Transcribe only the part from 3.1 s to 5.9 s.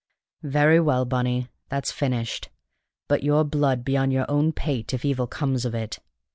your blood be on your own pate if evil comes of